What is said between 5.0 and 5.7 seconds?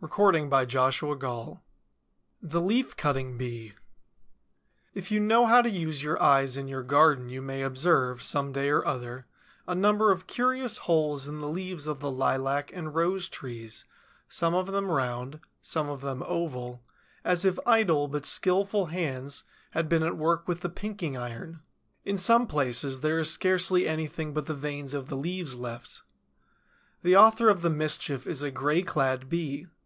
you know how to